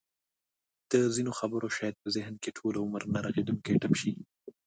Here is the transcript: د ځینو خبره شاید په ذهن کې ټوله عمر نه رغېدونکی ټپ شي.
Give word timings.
د 0.91 0.93
ځینو 1.15 1.31
خبره 1.39 1.67
شاید 1.77 1.95
په 2.01 2.07
ذهن 2.15 2.33
کې 2.43 2.55
ټوله 2.57 2.77
عمر 2.85 3.03
نه 3.13 3.19
رغېدونکی 3.25 3.73
ټپ 3.81 3.93
شي. 4.01 4.11